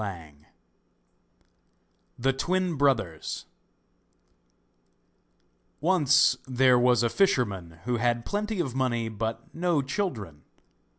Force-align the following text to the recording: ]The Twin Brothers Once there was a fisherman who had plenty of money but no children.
]The 2.17 2.33
Twin 2.33 2.73
Brothers 2.73 3.45
Once 5.79 6.37
there 6.47 6.79
was 6.79 7.03
a 7.03 7.07
fisherman 7.09 7.79
who 7.83 7.97
had 7.97 8.25
plenty 8.25 8.59
of 8.59 8.73
money 8.73 9.09
but 9.09 9.53
no 9.53 9.83
children. 9.83 10.41